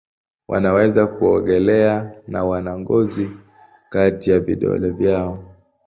Wanaweza 0.47 1.07
kuogelea 1.07 2.11
na 2.27 2.43
wana 2.43 2.79
ngozi 2.79 3.29
kati 3.89 4.31
ya 4.31 4.39
vidole 4.39 4.89
vyao. 4.89 5.45